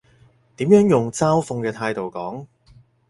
[0.55, 2.47] 點樣用嘲諷嘅態度講？